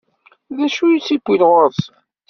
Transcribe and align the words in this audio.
D 0.55 0.57
acu 0.65 0.85
i 0.89 0.99
tt-iwwin 1.01 1.47
ɣur-sent? 1.49 2.01